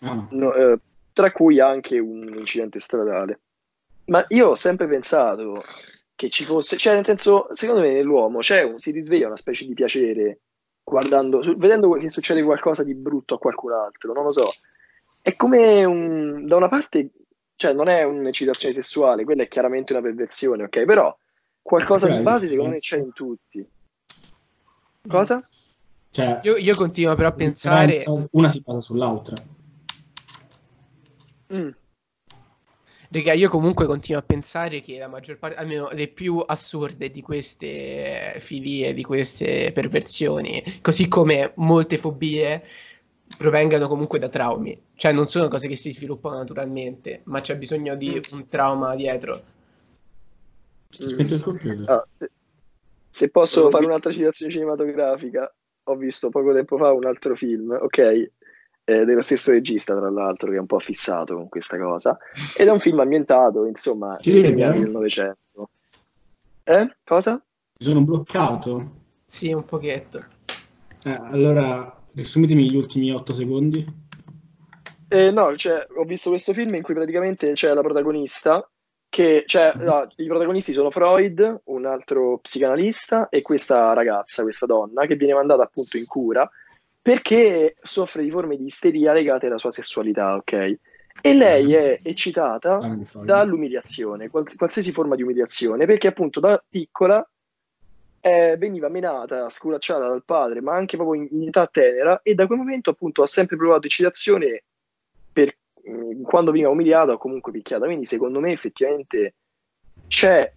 Ah, 0.00 0.26
no, 0.30 0.54
eh, 0.54 0.78
tra 1.12 1.32
cui 1.32 1.60
anche 1.60 1.98
un 1.98 2.34
incidente 2.36 2.80
stradale. 2.80 3.40
Ma 4.06 4.24
io 4.28 4.48
ho 4.48 4.54
sempre 4.54 4.86
pensato 4.86 5.64
che 6.16 6.30
ci 6.30 6.44
fosse, 6.44 6.76
cioè 6.76 6.94
nel 6.94 7.04
senso, 7.04 7.48
secondo 7.54 7.80
me 7.80 7.92
nell'uomo 7.92 8.38
c'è 8.38 8.62
un, 8.62 8.78
si 8.78 8.90
risveglia 8.90 9.26
una 9.26 9.36
specie 9.36 9.66
di 9.66 9.74
piacere 9.74 10.40
guardando, 10.82 11.40
vedendo 11.56 11.90
che 11.92 12.10
succede 12.10 12.42
qualcosa 12.42 12.84
di 12.84 12.94
brutto 12.94 13.34
a 13.34 13.38
qualcun 13.38 13.72
altro, 13.72 14.12
non 14.12 14.24
lo 14.24 14.32
so. 14.32 14.52
È 15.20 15.34
come 15.36 15.84
un, 15.84 16.46
da 16.46 16.56
una 16.56 16.68
parte, 16.68 17.10
cioè 17.56 17.72
non 17.72 17.88
è 17.88 18.02
un'eccitazione 18.02 18.74
sessuale, 18.74 19.24
quella 19.24 19.42
è 19.42 19.48
chiaramente 19.48 19.92
una 19.92 20.02
perversione, 20.02 20.64
ok? 20.64 20.84
Però 20.84 21.16
qualcosa 21.62 22.06
Quella 22.06 22.20
di 22.20 22.24
base 22.24 22.48
secondo 22.48 22.70
me 22.70 22.78
c'è 22.78 22.98
in 22.98 23.12
tutti. 23.12 23.66
Cosa? 25.08 25.42
cioè, 26.10 26.40
Io, 26.44 26.56
io 26.56 26.76
continuo 26.76 27.14
però 27.14 27.28
a 27.28 27.32
pensare... 27.32 28.02
una 28.32 28.50
si 28.50 28.60
basa 28.60 28.80
sull'altra. 28.80 29.36
Mm. 31.52 31.70
Raga, 33.14 33.32
io 33.32 33.48
comunque 33.48 33.86
continuo 33.86 34.20
a 34.20 34.24
pensare 34.24 34.80
che 34.80 34.98
la 34.98 35.06
maggior 35.06 35.38
parte, 35.38 35.56
almeno 35.56 35.88
le 35.92 36.08
più 36.08 36.42
assurde 36.44 37.12
di 37.12 37.22
queste 37.22 38.34
filie, 38.40 38.92
di 38.92 39.04
queste 39.04 39.70
perversioni, 39.72 40.60
così 40.82 41.06
come 41.06 41.52
molte 41.56 41.96
fobie, 41.96 42.64
provengano 43.38 43.86
comunque 43.86 44.18
da 44.18 44.28
traumi. 44.28 44.76
Cioè 44.96 45.12
non 45.12 45.28
sono 45.28 45.46
cose 45.46 45.68
che 45.68 45.76
si 45.76 45.92
sviluppano 45.92 46.38
naturalmente, 46.38 47.20
ma 47.26 47.40
c'è 47.40 47.56
bisogno 47.56 47.94
di 47.94 48.20
un 48.32 48.48
trauma 48.48 48.96
dietro. 48.96 49.40
Computer. 51.40 51.84
Ah, 51.86 52.04
se, 52.12 52.30
se 53.08 53.30
posso 53.30 53.70
fare 53.70 53.84
un'altra 53.84 54.10
citazione 54.10 54.50
cinematografica, 54.50 55.54
ho 55.84 55.94
visto 55.94 56.30
poco 56.30 56.52
tempo 56.52 56.76
fa 56.76 56.90
un 56.90 57.04
altro 57.04 57.36
film, 57.36 57.78
ok, 57.80 58.32
eh, 58.84 59.04
dello 59.04 59.22
stesso 59.22 59.50
regista, 59.50 59.96
tra 59.96 60.10
l'altro, 60.10 60.50
che 60.50 60.56
è 60.56 60.60
un 60.60 60.66
po' 60.66 60.78
fissato 60.78 61.34
con 61.34 61.48
questa 61.48 61.78
cosa, 61.78 62.18
ed 62.56 62.66
è 62.68 62.70
un 62.70 62.78
film 62.78 63.00
ambientato, 63.00 63.64
insomma, 63.64 64.16
Sì, 64.20 64.40
negli 64.40 64.54
vero. 64.54 64.70
anni 64.72 64.84
del 64.84 64.92
Novecento. 64.92 65.70
Eh? 66.64 66.96
Cosa? 67.04 67.32
Mi 67.32 67.86
sono 67.86 68.02
bloccato. 68.02 68.90
Sì, 69.26 69.52
un 69.52 69.64
pochetto. 69.64 70.24
Eh, 71.04 71.18
allora, 71.20 71.94
riassumetemi 72.12 72.70
gli 72.70 72.76
ultimi 72.76 73.10
8 73.10 73.34
secondi. 73.34 74.02
Eh, 75.08 75.30
no, 75.30 75.56
cioè, 75.56 75.86
ho 75.96 76.04
visto 76.04 76.30
questo 76.30 76.52
film 76.52 76.74
in 76.74 76.82
cui 76.82 76.94
praticamente 76.94 77.52
c'è 77.52 77.72
la 77.72 77.82
protagonista 77.82 78.68
che, 79.08 79.44
cioè, 79.46 79.72
no, 79.76 80.08
i 80.16 80.26
protagonisti 80.26 80.72
sono 80.72 80.90
Freud, 80.90 81.60
un 81.64 81.86
altro 81.86 82.38
psicanalista, 82.38 83.28
e 83.28 83.42
questa 83.42 83.92
ragazza, 83.92 84.42
questa 84.42 84.66
donna, 84.66 85.06
che 85.06 85.14
viene 85.14 85.34
mandata 85.34 85.62
appunto 85.62 85.96
in 85.96 86.04
cura 86.04 86.50
perché 87.04 87.76
soffre 87.82 88.22
di 88.22 88.30
forme 88.30 88.56
di 88.56 88.64
isteria 88.64 89.12
legate 89.12 89.44
alla 89.44 89.58
sua 89.58 89.70
sessualità, 89.70 90.36
ok? 90.36 90.78
E 91.20 91.34
lei 91.34 91.74
è 91.74 92.00
eccitata 92.02 92.78
Ah, 92.78 92.98
dall'umiliazione, 93.22 94.30
quals- 94.30 94.56
qualsiasi 94.56 94.90
forma 94.90 95.14
di 95.14 95.22
umiliazione, 95.22 95.84
perché 95.84 96.06
appunto 96.08 96.40
da 96.40 96.64
piccola 96.66 97.22
eh, 98.22 98.56
veniva 98.56 98.88
menata, 98.88 99.50
sculacciata 99.50 100.08
dal 100.08 100.24
padre, 100.24 100.62
ma 100.62 100.76
anche 100.76 100.96
proprio 100.96 101.20
in, 101.20 101.28
in, 101.42 101.48
età 101.48 101.66
tenera, 101.66 102.20
e 102.22 102.34
da 102.34 102.46
quel 102.46 102.56
momento 102.56 102.88
appunto 102.88 103.20
ha 103.20 103.26
sempre 103.26 103.58
provato 103.58 103.84
eccitazione 103.86 104.62
per, 105.30 105.54
mh, 105.82 105.90
mm, 105.90 106.22
quando 106.22 106.52
veniva 106.52 106.70
umiliata 106.70 107.12
o 107.12 107.18
comunque 107.18 107.52
picchiata. 107.52 107.84
Quindi 107.84 108.06
secondo 108.06 108.40
me 108.40 108.50
effettivamente 108.50 109.34
c'è 110.08 110.50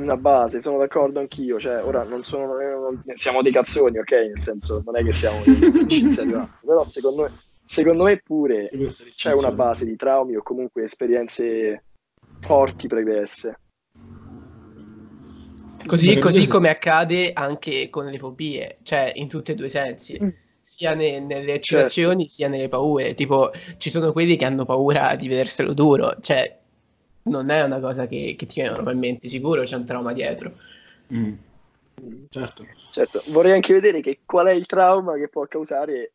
una 0.00 0.16
base, 0.16 0.60
sono 0.60 0.78
d'accordo 0.78 1.20
anch'io, 1.20 1.58
cioè 1.58 1.82
ora 1.82 2.04
non 2.04 2.24
sono, 2.24 2.54
non, 2.56 3.02
siamo 3.14 3.42
dei 3.42 3.52
cazzoni, 3.52 3.98
ok? 3.98 4.10
Nel 4.10 4.42
senso, 4.42 4.82
non 4.84 4.96
è 4.96 5.02
che 5.02 5.12
siamo 5.12 5.42
dei 5.44 6.14
però 6.64 6.84
secondo 6.86 7.22
me, 7.22 7.32
secondo 7.64 8.04
me 8.04 8.20
pure 8.22 8.70
c'è 9.14 9.32
una 9.32 9.52
base 9.52 9.84
di 9.84 9.96
traumi 9.96 10.36
o 10.36 10.42
comunque 10.42 10.84
esperienze 10.84 11.84
forti 12.40 12.86
pregresse. 12.86 13.58
Così, 15.86 16.18
così 16.18 16.48
come 16.48 16.68
accade 16.68 17.32
anche 17.32 17.88
con 17.90 18.06
le 18.06 18.18
fobie, 18.18 18.78
cioè 18.82 19.12
in 19.14 19.28
tutti 19.28 19.52
e 19.52 19.54
due 19.54 19.66
i 19.66 19.70
sensi, 19.70 20.18
mm. 20.20 20.28
sia 20.60 20.94
ne, 20.94 21.20
nelle 21.20 21.54
eccitazioni 21.54 22.22
certo. 22.22 22.32
sia 22.32 22.48
nelle 22.48 22.68
paure. 22.68 23.14
Tipo, 23.14 23.52
ci 23.76 23.88
sono 23.88 24.10
quelli 24.10 24.36
che 24.36 24.44
hanno 24.44 24.64
paura 24.64 25.14
di 25.14 25.28
vederselo 25.28 25.72
duro, 25.74 26.16
cioè 26.20 26.58
non 27.26 27.50
è 27.50 27.62
una 27.62 27.80
cosa 27.80 28.06
che, 28.06 28.34
che 28.36 28.46
ti 28.46 28.60
viene 28.60 28.74
normalmente, 28.74 29.28
sicuro 29.28 29.62
c'è 29.62 29.76
un 29.76 29.84
trauma 29.84 30.12
dietro. 30.12 30.52
Mm. 31.12 31.34
Certo. 32.28 32.66
certo. 32.90 33.22
Vorrei 33.28 33.52
anche 33.52 33.72
vedere 33.72 34.00
che, 34.00 34.20
qual 34.24 34.48
è 34.48 34.52
il 34.52 34.66
trauma 34.66 35.14
che 35.14 35.28
può 35.28 35.46
causare 35.46 36.12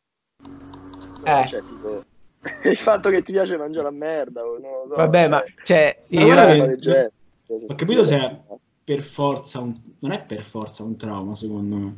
eh. 1.24 1.46
cioè, 1.46 1.60
tipo, 1.60 2.04
il 2.68 2.76
fatto 2.76 3.10
che 3.10 3.22
ti 3.22 3.32
piace 3.32 3.56
mangiare 3.56 3.84
la 3.84 3.90
merda. 3.90 4.42
O 4.42 4.58
non 4.58 4.88
so, 4.88 4.94
Vabbè, 4.94 5.28
ma 5.28 5.42
cioè, 5.62 5.98
io... 6.08 6.76
Che... 6.76 7.10
Ho 7.46 7.74
capito 7.74 8.04
se 8.04 8.16
è 8.16 8.40
per 8.84 9.00
forza 9.00 9.60
un... 9.60 9.74
non 10.00 10.12
è 10.12 10.24
per 10.24 10.42
forza 10.42 10.82
un 10.82 10.96
trauma, 10.96 11.34
secondo 11.34 11.76
me. 11.76 11.96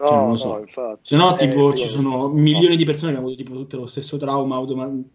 No, 0.00 0.06
cioè, 0.06 0.16
non 0.16 0.28
lo 0.30 0.36
so. 0.36 0.80
no, 0.80 0.98
Se 1.02 1.16
no, 1.16 1.38
eh, 1.38 1.48
tipo, 1.48 1.74
ci 1.74 1.86
sono 1.86 2.28
milioni 2.28 2.76
di 2.76 2.86
persone 2.86 3.12
che 3.12 3.18
hanno 3.18 3.26
avuto 3.26 3.42
tipo, 3.42 3.54
tutto 3.54 3.76
lo 3.76 3.86
stesso 3.86 4.16
trauma 4.16 4.58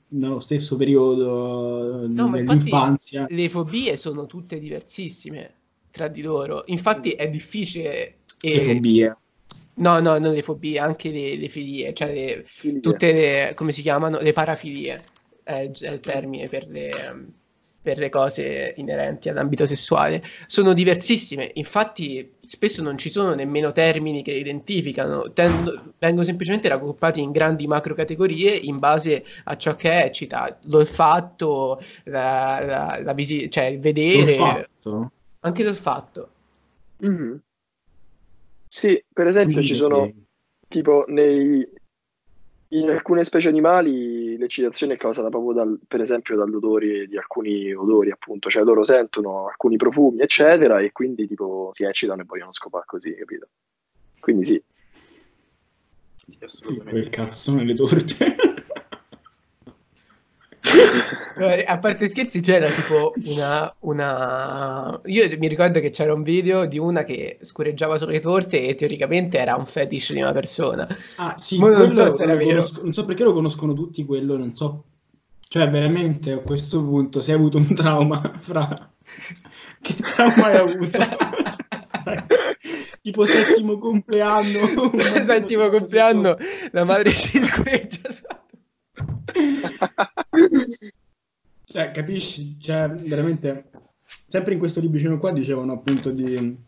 nello 0.10 0.40
stesso 0.40 0.76
periodo 0.76 2.06
no, 2.08 2.30
dell'infanzia. 2.30 3.26
Le 3.28 3.50
fobie 3.50 3.98
sono 3.98 4.28
tutte 4.28 4.60
diversissime 4.60 5.54
tra 5.90 6.08
di 6.08 6.22
loro. 6.22 6.64
Infatti 6.68 7.12
è 7.12 7.28
difficile... 7.30 8.18
Le 8.42 8.64
fobie. 8.64 9.18
No, 9.78 10.00
no, 10.00 10.20
non 10.20 10.34
le 10.34 10.44
fobie, 10.44 10.78
anche 10.78 11.10
le, 11.10 11.36
le 11.36 11.50
filie, 11.50 11.94
cioè 11.94 12.14
le, 12.14 12.80
tutte 12.80 13.12
le, 13.12 13.54
come 13.56 13.72
si 13.72 13.82
chiamano, 13.82 14.20
le 14.20 14.34
parafilie, 14.34 15.04
è, 15.44 15.70
è 15.72 15.92
il 15.92 16.00
termine 16.00 16.48
per 16.48 16.68
le, 16.68 16.92
per 17.86 18.00
le 18.00 18.10
cose 18.10 18.74
inerenti 18.78 19.30
all'ambito 19.30 19.68
sessuale, 19.68 20.24
sono 20.48 20.74
diversissime, 20.74 21.52
infatti 21.54 22.34
spesso 22.40 22.82
non 22.82 22.98
ci 22.98 23.12
sono 23.12 23.36
nemmeno 23.36 23.72
termini 23.72 24.24
che 24.24 24.32
le 24.32 24.40
identificano, 24.40 25.32
Tendo, 25.34 25.94
vengono 26.00 26.24
semplicemente 26.24 26.68
raggruppati 26.68 27.22
in 27.22 27.32
grandi 27.32 27.68
macro 27.68 27.94
categorie 27.94 28.56
in 28.56 28.80
base 28.80 29.24
a 29.44 29.56
ciò 29.56 29.76
che 29.76 30.06
eccita, 30.06 30.58
l'olfatto, 30.64 31.80
la, 32.06 32.64
la, 32.66 33.00
la 33.04 33.14
visi- 33.14 33.52
cioè 33.52 33.66
il 33.66 33.80
vedere, 33.80 34.36
l'olfatto? 34.36 35.12
anche 35.42 35.64
l'olfatto. 35.64 36.30
Mm-hmm. 37.06 37.36
Sì, 38.68 39.04
per 39.14 39.28
esempio 39.28 39.58
Quindi 39.58 39.68
ci 39.68 39.76
sono 39.76 40.06
sì. 40.06 40.24
tipo 40.68 41.06
nei, 41.08 41.64
in 42.70 42.90
alcune 42.90 43.24
specie 43.24 43.50
animali 43.50 44.38
l'eccitazione 44.38 44.96
è 44.96 44.98
causata 44.98 45.30
proprio 45.30 45.54
dal, 45.54 45.80
per 45.88 46.02
esempio 46.02 46.36
dall'odore 46.36 47.08
di 47.08 47.18
alcuni 47.18 47.74
odori, 47.74 48.12
appunto, 48.12 48.50
cioè 48.50 48.64
loro 48.64 48.84
sentono 48.84 49.48
alcuni 49.48 49.78
profumi, 49.78 50.22
eccetera, 50.22 50.80
e 50.80 50.92
quindi 50.92 51.28
tipo 51.28 51.70
si 51.74 51.84
eccitano 51.84 52.22
e 52.22 52.26
vogliono 52.26 52.52
scopare 52.52 52.86
così, 52.88 53.14
capito? 53.16 53.48
Quindi 54.20 54.46
sì. 54.46 54.64
Sì, 56.28 56.38
assolutamente. 56.42 57.00
Quel 57.00 57.10
cazzo 57.10 57.54
nelle 57.54 57.76
torte. 57.76 58.36
A 61.68 61.78
parte 61.80 62.08
scherzi, 62.08 62.40
c'era 62.40 62.70
tipo 62.70 63.14
una, 63.26 63.74
una, 63.80 65.00
Io 65.06 65.28
mi 65.38 65.48
ricordo 65.48 65.80
che 65.80 65.90
c'era 65.90 66.14
un 66.14 66.24
video 66.24 66.66
di 66.66 66.78
una 66.78 67.04
che 67.04 67.38
scureggiava 67.42 67.98
sulle 67.98 68.20
torte 68.20 68.68
e 68.68 68.76
teoricamente 68.76 69.38
era 69.38 69.56
un 69.56 69.66
fetish 69.66 70.14
di 70.14 70.22
una 70.22 70.32
persona. 70.32 70.88
Ah, 71.18 71.36
sì, 71.38 71.60
non 71.60 71.94
so. 71.94 72.14
Conosco, 72.16 72.82
non 72.84 72.94
so 72.94 73.06
perché 73.06 73.24
lo 73.24 73.34
conoscono 73.34 73.74
tutti 73.74 74.06
quello, 74.06 74.38
non 74.38 74.52
so. 74.52 74.84
Cioè, 75.48 75.70
veramente 75.70 76.32
a 76.32 76.40
questo 76.40 76.84
punto, 76.84 77.22
se 77.22 77.32
hai 77.32 77.38
avuto 77.38 77.58
un 77.58 77.74
trauma 77.76 78.32
fra. 78.40 78.92
Che 79.82 79.94
trauma 79.94 80.46
hai 80.48 80.58
avuto? 80.58 80.98
tipo 83.02 83.26
settimo 83.26 83.78
compleanno. 83.78 84.60
settimo 85.22 85.70
compleanno, 85.70 86.38
la 86.72 86.84
madre 86.84 87.12
si 87.12 87.44
scureggia 87.44 88.10
cioè, 91.66 91.92
capisci? 91.92 92.58
Cioè, 92.60 92.90
veramente, 92.90 93.70
sempre 94.28 94.54
in 94.54 94.60
questo 94.60 94.80
libricino 94.80 95.18
qua 95.18 95.32
dicevano 95.32 95.74
appunto 95.74 96.12
di 96.12 96.64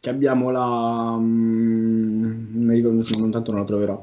che 0.00 0.08
abbiamo 0.08 0.50
la... 0.50 1.16
Mm, 1.18 2.22
non 2.54 2.64
mi 2.64 2.74
ricordo, 2.74 3.04
non 3.18 3.30
tanto 3.30 3.50
non 3.50 3.60
la 3.60 3.66
troverò. 3.66 4.02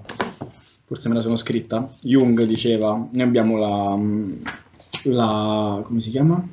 Forse 0.86 1.10
me 1.10 1.16
la 1.16 1.22
sono 1.22 1.36
scritta. 1.36 1.90
Jung 2.02 2.44
diceva, 2.44 2.96
noi 2.96 3.22
abbiamo 3.24 3.58
la... 3.58 3.98
Mm, 3.98 4.34
la... 5.06 5.82
come 5.84 6.00
si 6.00 6.12
chiama? 6.12 6.48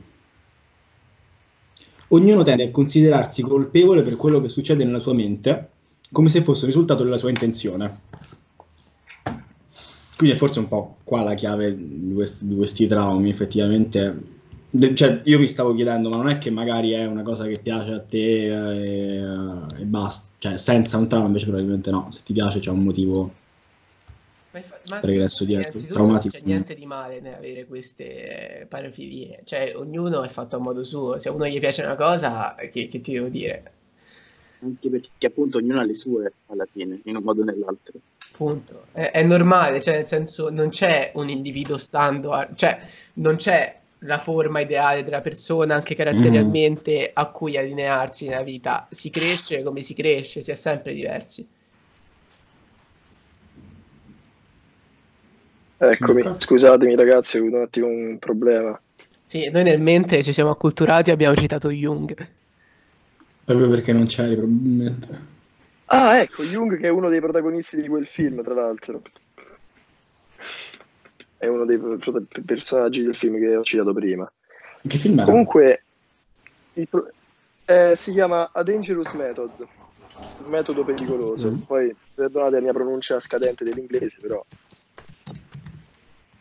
Ognuno 2.09 2.43
tende 2.43 2.65
a 2.65 2.71
considerarsi 2.71 3.43
colpevole 3.43 4.03
per 4.03 4.17
quello 4.17 4.41
che 4.41 4.49
succede 4.49 4.85
nella 4.85 5.01
sua 5.01 5.13
mente, 5.13 5.71
come 6.11 6.31
se 6.31 6.43
fosse 6.43 6.61
il 6.61 6.69
risultato 6.69 7.05
della 7.05 7.19
sua 7.19 7.29
intenzione. 7.29 8.01
Quindi 10.17 10.35
è 10.35 10.39
forse 10.39 10.61
un 10.61 10.69
po' 10.69 10.99
qua 11.05 11.23
la 11.23 11.35
chiave 11.35 11.77
di 11.77 12.13
questi, 12.15 12.47
di 12.47 12.57
questi 12.57 12.87
traumi, 12.87 13.29
effettivamente. 13.29 14.23
De- 14.71 14.95
cioè, 14.95 15.21
io 15.25 15.39
mi 15.39 15.49
stavo 15.49 15.75
chiedendo, 15.75 16.09
ma 16.09 16.17
non 16.17 16.29
è 16.29 16.39
che 16.39 16.51
magari 16.51 16.91
è 16.93 17.07
una 17.07 17.23
cosa 17.23 17.47
che 17.47 17.59
piace 17.61 17.93
a 17.93 18.01
te 18.01 18.47
e, 18.47 19.23
e 19.79 19.85
basta, 19.85 20.29
cioè 20.39 20.57
senza 20.57 20.99
un 20.99 21.09
trauma 21.09 21.27
invece 21.27 21.47
probabilmente 21.47 21.91
no, 21.91 22.09
se 22.11 22.23
ti 22.25 22.33
piace 22.33 22.59
c'è 22.59 22.71
un 22.71 22.83
motivo 22.83 23.33
ma, 24.55 24.61
ma 24.89 24.99
pregresso 25.01 25.45
dietro, 25.45 25.81
traumatico. 25.81 26.37
Non 26.37 26.43
c'è 26.43 26.53
niente 26.53 26.75
di 26.75 26.87
male 26.87 27.21
nell'avere 27.21 27.67
queste 27.67 28.67
parafilie, 28.69 29.41
cioè 29.45 29.73
ognuno 29.75 30.23
è 30.23 30.29
fatto 30.29 30.57
a 30.57 30.59
modo 30.61 30.85
suo, 30.85 31.19
se 31.19 31.29
a 31.29 31.33
uno 31.33 31.47
gli 31.47 31.59
piace 31.59 31.83
una 31.83 31.97
cosa, 31.97 32.55
che, 32.55 32.87
che 32.87 33.01
ti 33.01 33.13
devo 33.13 33.29
dire? 33.29 33.73
Anche 34.61 34.89
perché 34.89 35.27
appunto 35.27 35.59
ognuno 35.59 35.81
ha 35.81 35.85
le 35.85 35.95
sue 35.95 36.33
alla 36.47 36.67
fine, 36.71 37.01
in 37.05 37.17
un 37.17 37.23
modo 37.23 37.43
o 37.43 37.45
nell'altro. 37.45 37.95
Punto. 38.37 38.87
È, 38.91 39.13
è, 39.13 39.23
normale, 39.23 39.81
cioè 39.81 39.95
nel 39.95 40.09
senso 40.09 40.51
non 40.51 40.69
c'è 40.71 41.13
un 41.15 41.29
individuo 41.29 41.79
standard, 41.79 42.57
cioè 42.57 42.81
non 43.15 43.37
c'è 43.37 43.79
la 44.01 44.19
forma 44.19 44.61
ideale 44.61 45.05
della 45.05 45.21
persona 45.21 45.77
anche 45.77 45.95
caratterialmente 45.95 47.11
mm. 47.11 47.13
a 47.15 47.27
cui 47.27 47.57
allinearsi 47.57 48.27
nella 48.27 48.43
vita. 48.43 48.89
Si 48.91 49.11
cresce 49.11 49.63
come 49.63 49.83
si 49.83 49.95
cresce, 49.95 50.43
si 50.43 50.51
è 50.51 50.55
sempre 50.55 50.95
diversi. 50.95 51.47
Eccomi, 55.77 56.23
scusatemi 56.37 56.97
ragazzi, 56.97 57.37
ho 57.37 57.41
avuto 57.41 57.57
un 57.57 57.63
attimo 57.63 57.87
un 57.87 58.19
problema. 58.19 58.81
Sì, 59.25 59.49
noi 59.51 59.63
nel 59.63 59.81
mente 59.81 60.23
ci 60.25 60.33
siamo 60.33 60.51
acculturati 60.51 61.11
e 61.11 61.13
abbiamo 61.13 61.37
citato 61.37 61.71
Jung. 61.71 62.29
Proprio 63.45 63.69
perché 63.69 63.93
non 63.93 64.07
c'eri 64.07 64.35
probabilmente. 64.35 65.33
Ah, 65.87 66.21
ecco, 66.21 66.43
Jung 66.43 66.79
che 66.79 66.87
è 66.87 66.91
uno 66.91 67.09
dei 67.09 67.21
protagonisti 67.21 67.81
di 67.81 67.89
quel 67.89 68.07
film, 68.07 68.43
tra 68.43 68.55
l'altro. 68.55 69.03
È 71.37 71.47
uno 71.47 71.65
dei 71.65 71.79
personaggi 72.45 73.03
del 73.03 73.15
film 73.15 73.39
che 73.39 73.57
ho 73.57 73.63
citato 73.63 73.93
prima. 73.93 74.31
Che 74.87 74.99
film 74.99 75.19
era? 75.19 75.27
Comunque, 75.27 75.85
pro- 76.89 77.11
eh, 77.67 77.97
si 77.97 78.13
chiama 78.13 78.51
A 78.53 78.63
Dangerous 78.63 79.13
Method, 79.13 79.53
metodo 80.47 80.85
pericoloso. 80.85 81.51
Mm. 81.51 81.61
Poi, 81.67 81.95
perdonate 82.15 82.55
la 82.55 82.61
mia 82.61 82.73
pronuncia 82.73 83.21
scadente 83.21 83.65
dell'inglese, 83.65 84.21
però 84.21 84.43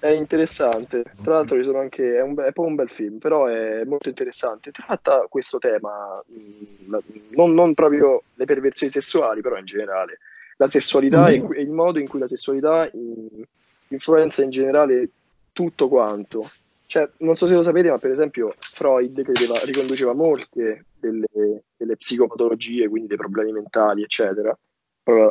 è 0.03 0.09
interessante. 0.09 1.03
Tra 1.21 1.35
l'altro, 1.35 1.55
ci 1.55 1.63
sono 1.63 1.79
anche, 1.79 2.17
è, 2.17 2.21
un, 2.21 2.37
è 2.37 2.51
poi 2.51 2.67
un 2.67 2.75
bel 2.75 2.89
film, 2.89 3.19
però 3.19 3.45
è 3.45 3.85
molto 3.85 4.09
interessante. 4.09 4.71
Tratta 4.71 5.27
questo 5.29 5.59
tema, 5.59 6.21
mh, 6.25 6.97
non, 7.35 7.53
non, 7.53 7.73
proprio 7.73 8.21
le 8.33 8.45
perversioni 8.45 8.91
sessuali, 8.91 9.39
però 9.39 9.57
in 9.57 9.65
generale 9.65 10.19
la 10.57 10.67
sessualità 10.67 11.29
mm. 11.29 11.53
e, 11.53 11.61
il 11.61 11.69
modo 11.69 11.99
in 11.99 12.07
cui 12.09 12.19
la 12.19 12.27
sessualità 12.27 12.89
in, 12.91 13.43
influenza 13.87 14.43
in 14.43 14.49
generale 14.49 15.09
tutto 15.53 15.87
quanto. 15.87 16.49
Cioè, 16.85 17.09
non 17.19 17.35
so 17.35 17.47
se 17.47 17.53
lo 17.53 17.63
sapete, 17.63 17.89
ma 17.89 17.97
per 17.97 18.11
esempio 18.11 18.53
Freud 18.59 19.21
credeva, 19.23 19.57
riconduceva 19.63 20.13
molte 20.13 20.85
delle, 20.99 21.63
delle 21.77 21.95
psicopatologie, 21.95 22.89
quindi 22.89 23.07
dei 23.07 23.17
problemi 23.17 23.53
mentali, 23.53 24.03
eccetera, 24.03 24.55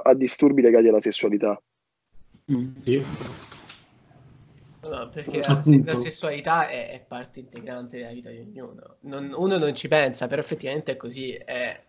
a 0.02 0.14
disturbi 0.14 0.62
legati 0.62 0.88
alla 0.88 0.98
sessualità. 0.98 1.60
Mm, 2.50 2.70
sì. 2.82 3.04
No, 4.82 5.08
perché 5.10 5.38
la, 5.38 5.62
la, 5.84 5.94
sessualità 5.94 6.68
è, 6.68 6.90
è, 6.90 7.04
parte 7.06 7.38
integrante 7.38 7.98
della 7.98 8.10
vita 8.12 8.30
di 8.30 8.38
ognuno. 8.38 8.96
Non, 9.00 9.32
uno 9.36 9.56
non 9.56 9.74
ci 9.76 9.86
pensa, 9.86 10.26
però 10.26 10.40
effettivamente 10.42 10.92
è 10.92 10.96
così. 10.96 11.32
È, 11.32 11.80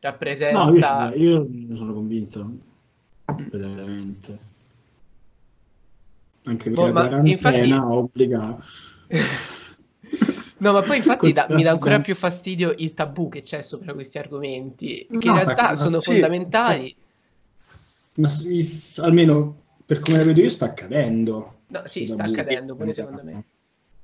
rappresenta... 0.00 1.10
No, 1.10 1.14
io, 1.14 1.46
ne 1.48 1.76
sono 1.76 1.92
convinto. 1.92 2.52
Veramente. 3.52 4.38
Anche 6.44 6.70
perché 6.70 6.80
Oh, 6.80 6.86
la 6.86 6.92
ma 6.92 7.00
quarantena 7.02 7.30
infatti- 7.32 7.72
obbliga... 7.72 8.58
No, 10.60 10.72
ma 10.72 10.82
poi 10.82 10.98
infatti 10.98 11.32
da- 11.32 11.46
mi 11.48 11.62
dà 11.62 11.70
ancora 11.70 12.00
più 12.02 12.14
fastidio 12.14 12.74
il 12.76 12.92
tabù 12.92 13.30
che 13.30 13.42
c'è 13.42 13.62
sopra 13.62 13.94
questi 13.94 14.18
argomenti, 14.18 15.06
che 15.06 15.26
No, 15.26 15.32
in 15.32 15.32
realtà 15.32 15.54
sta- 15.54 15.74
sono 15.74 16.00
sì. 16.00 16.10
fondamentali. 16.10 16.94
Ma 18.16 18.28
sì, 18.28 18.82
almeno 18.96 19.56
per 19.86 20.00
come 20.00 20.18
la 20.18 20.24
vedo 20.24 20.42
io 20.42 20.50
sta 20.50 20.66
accadendo. 20.66 21.59
No, 21.70 21.82
sì, 21.86 22.06
sta 22.06 22.24
accadendo 22.24 22.74
pure 22.76 22.92
secondo 22.92 23.22
me. 23.22 23.44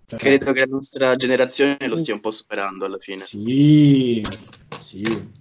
Cioè, 0.07 0.19
Credo 0.19 0.53
che 0.53 0.61
la 0.61 0.67
nostra 0.67 1.17
generazione 1.17 1.77
lo 1.89 1.97
stia 1.97 2.15
un 2.15 2.21
po' 2.21 2.31
superando 2.31 2.85
alla 2.85 2.99
fine. 2.99 3.21
Sì, 3.25 4.23
sì. 4.79 5.35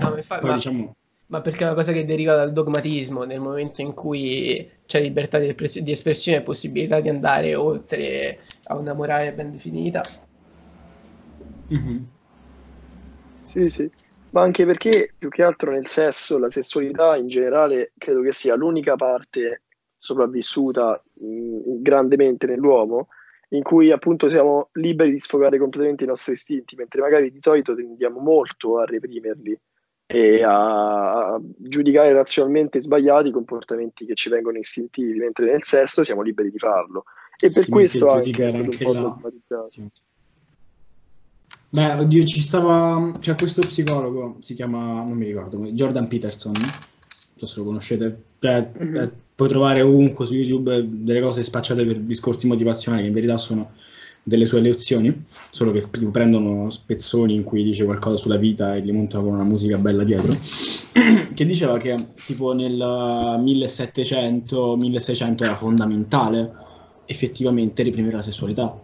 No, 0.00 0.10
ma, 0.10 0.16
Poi 0.40 0.50
ma- 0.50 0.54
diciamo... 0.56 0.96
ma 1.26 1.40
perché 1.42 1.60
è 1.64 1.66
una 1.66 1.74
cosa 1.74 1.92
che 1.92 2.04
deriva 2.04 2.34
dal 2.34 2.52
dogmatismo, 2.52 3.24
nel 3.24 3.40
momento 3.40 3.80
in 3.82 3.92
cui 3.94 4.70
c'è 4.86 5.00
libertà 5.00 5.38
di, 5.38 5.48
espres- 5.48 5.80
di 5.80 5.92
espressione 5.92 6.38
e 6.38 6.42
possibilità 6.42 7.00
di 7.00 7.08
andare 7.08 7.54
oltre 7.54 8.40
a 8.64 8.76
una 8.76 8.94
morale 8.94 9.32
ben 9.34 9.50
definita. 9.50 10.10
mhm. 11.70 12.04
Sì, 13.42 13.70
sì, 13.70 13.90
ma 14.30 14.42
anche 14.42 14.64
perché 14.66 15.14
più 15.16 15.28
che 15.30 15.42
altro 15.42 15.70
nel 15.72 15.86
sesso, 15.86 16.38
la 16.38 16.50
sessualità 16.50 17.16
in 17.16 17.28
generale 17.28 17.92
credo 17.96 18.20
che 18.22 18.32
sia 18.32 18.54
l'unica 18.54 18.94
parte 18.96 19.62
sopravvissuta 19.98 21.02
mh, 21.14 21.82
grandemente 21.82 22.46
nell'uomo 22.46 23.08
in 23.50 23.62
cui 23.62 23.90
appunto 23.90 24.28
siamo 24.28 24.68
liberi 24.72 25.12
di 25.12 25.20
sfogare 25.20 25.58
completamente 25.58 26.04
i 26.04 26.06
nostri 26.06 26.34
istinti, 26.34 26.76
mentre 26.76 27.00
magari 27.00 27.32
di 27.32 27.38
solito 27.40 27.74
tendiamo 27.74 28.20
molto 28.20 28.78
a 28.78 28.84
reprimerli 28.84 29.58
e 30.06 30.42
a, 30.42 31.38
giudicare 31.56 32.12
razionalmente 32.12 32.80
sbagliati 32.80 33.28
i 33.28 33.32
comportamenti 33.32 34.06
che 34.06 34.14
ci 34.14 34.28
vengono 34.28 34.58
istintivi, 34.58 35.18
mentre 35.18 35.46
nel 35.46 35.62
sesso 35.62 36.04
siamo 36.04 36.22
liberi 36.22 36.50
di 36.50 36.58
farlo. 36.58 37.04
E 37.40 37.50
per 37.50 37.64
Sì, 37.64 37.70
questo 37.70 38.06
che 38.06 38.12
anche 38.12 38.44
è 38.44 38.48
stato 38.48 38.70
un 38.70 39.20
po'. 39.20 39.68
Sì. 39.70 39.90
Beh, 41.70 41.92
oddio, 41.94 42.24
ci 42.24 42.40
stava... 42.40 43.12
C'è 43.18 43.34
questo 43.34 43.60
psicologo, 43.60 44.36
si 44.40 44.54
chiama... 44.54 45.02
non 45.02 45.16
mi 45.16 45.26
ricordo, 45.26 45.58
Jordan 45.66 46.08
Peterson, 46.08 46.54
so 47.38 47.46
se 47.46 47.58
lo 47.58 47.64
conoscete. 47.64 48.22
Cioè, 48.38 48.70
Mhm. 48.78 48.96
eh, 48.96 49.10
puoi 49.34 49.48
trovare 49.48 49.80
ovunque 49.82 50.24
su 50.26 50.34
YouTube 50.34 50.84
delle 50.86 51.20
cose 51.20 51.42
spacciate 51.42 51.84
per 51.84 51.98
discorsi 52.00 52.46
motivazionali 52.46 53.02
che 53.02 53.08
in 53.08 53.14
verità 53.14 53.36
sono 53.38 53.70
delle 54.22 54.46
sue 54.46 54.60
lezioni, 54.60 55.24
solo 55.50 55.72
che 55.72 55.86
prendono 56.10 56.70
spezzoni 56.70 57.34
in 57.34 57.42
cui 57.44 57.62
dice 57.62 57.84
qualcosa 57.84 58.16
sulla 58.16 58.36
vita 58.36 58.74
e 58.74 58.80
li 58.80 58.92
montano 58.92 59.24
con 59.24 59.34
una 59.34 59.44
musica 59.44 59.78
bella 59.78 60.04
dietro, 60.04 60.32
che 61.34 61.46
diceva 61.46 61.78
che 61.78 61.94
tipo 62.26 62.52
nel 62.52 62.76
1700-1600 62.76 65.44
era 65.44 65.56
fondamentale 65.56 66.52
effettivamente 67.06 67.82
reprimere 67.82 68.16
la 68.16 68.22
sessualità. 68.22 68.78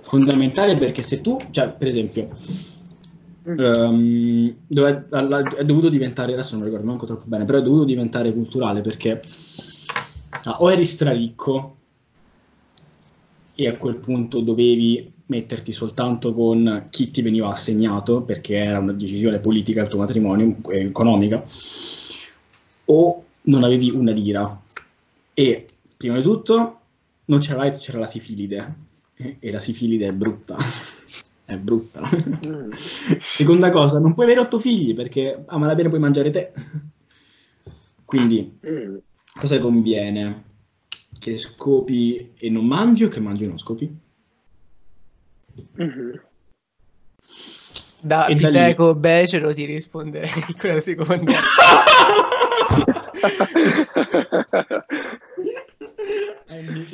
Fondamentale 0.00 0.76
perché 0.76 1.00
se 1.02 1.20
tu, 1.22 1.38
cioè 1.50 1.70
per 1.70 1.88
esempio, 1.88 2.28
ehm, 3.44 4.54
dove- 4.66 5.08
è 5.56 5.64
dovuto 5.64 5.88
diventare, 5.88 6.32
adesso 6.32 6.56
non 6.56 6.64
ricordo 6.64 6.86
manco 6.86 7.06
troppo 7.06 7.24
bene, 7.26 7.44
però 7.44 7.58
è 7.58 7.62
dovuto 7.62 7.84
diventare 7.84 8.32
culturale 8.32 8.80
perché 8.80 9.20
ah, 10.44 10.56
o 10.60 10.70
eri 10.70 10.84
straricco 10.84 11.76
e 13.54 13.68
a 13.68 13.76
quel 13.76 13.96
punto 13.96 14.40
dovevi 14.40 15.12
metterti 15.26 15.72
soltanto 15.72 16.34
con 16.34 16.88
chi 16.90 17.10
ti 17.10 17.22
veniva 17.22 17.48
assegnato 17.48 18.22
perché 18.22 18.54
era 18.56 18.78
una 18.78 18.92
decisione 18.92 19.38
politica 19.38 19.82
il 19.82 19.88
tuo 19.88 19.98
matrimonio, 19.98 20.56
eh, 20.68 20.80
economica, 20.86 21.44
o 22.86 23.24
non 23.42 23.64
avevi 23.64 23.90
una 23.90 24.12
lira. 24.12 24.60
E 25.34 25.66
prima 25.96 26.16
di 26.16 26.22
tutto 26.22 26.80
non 27.26 27.40
c'era 27.40 27.58
l'AIDS, 27.58 27.80
c'era 27.80 27.98
la 27.98 28.06
sifilide 28.06 28.74
e 29.14 29.36
e 29.38 29.50
la 29.50 29.60
sifilide 29.60 30.08
è 30.08 30.12
brutta. 30.12 30.56
È 31.52 31.58
brutta. 31.58 32.00
Mm. 32.46 32.72
Seconda 33.20 33.68
cosa, 33.70 33.98
non 33.98 34.14
puoi 34.14 34.24
avere 34.24 34.40
otto 34.40 34.58
figli 34.58 34.94
perché 34.94 35.44
a 35.46 35.58
malapena 35.58 35.88
puoi 35.90 36.00
mangiare 36.00 36.30
te. 36.30 36.50
Quindi 38.06 38.58
Mm. 38.66 38.96
cosa 39.38 39.58
conviene? 39.58 40.44
Che 41.18 41.36
scopi 41.36 42.32
e 42.38 42.48
non 42.48 42.64
mangi 42.66 43.04
o 43.04 43.08
che 43.08 43.20
mangi 43.20 43.44
e 43.44 43.48
non 43.48 43.58
scopi? 43.58 43.94
Mhm. 45.74 46.22
Da 48.00 48.26
E 48.26 48.34
da 48.34 48.48
lì- 48.48 48.56
Piteco 48.56 48.94
Becero 48.94 49.52
ti 49.52 49.66
risponderei 49.66 50.30
quella 50.58 50.80
seconda. 50.80 51.32